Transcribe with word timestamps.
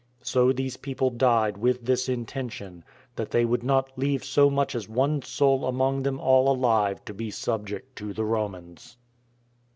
So 0.23 0.51
these 0.51 0.77
people 0.77 1.11
died 1.11 1.57
with 1.57 1.85
this 1.85 2.09
intention, 2.09 2.83
that 3.17 3.29
they 3.29 3.45
would 3.45 3.61
not 3.61 3.91
leave 3.95 4.23
so 4.23 4.49
much 4.49 4.73
as 4.73 4.89
one 4.89 5.21
soul 5.21 5.63
among 5.63 6.01
them 6.01 6.19
all 6.19 6.51
alive 6.51 7.05
to 7.05 7.13
be 7.13 7.29
subject 7.29 7.95
to 7.97 8.11
the 8.11 8.25
Romans. 8.25 8.97